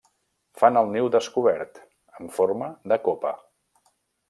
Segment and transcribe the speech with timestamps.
[0.61, 1.77] Fan el niu descobert,
[2.23, 3.37] en forma de copa.